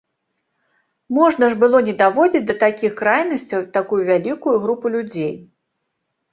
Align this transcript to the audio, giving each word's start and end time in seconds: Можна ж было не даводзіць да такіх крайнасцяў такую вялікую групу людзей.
Можна 1.17 1.49
ж 1.51 1.57
было 1.65 1.77
не 1.89 1.93
даводзіць 2.01 2.43
да 2.49 2.57
такіх 2.65 2.97
крайнасцяў 3.03 3.61
такую 3.79 4.01
вялікую 4.11 4.55
групу 4.67 4.85
людзей. 4.99 5.33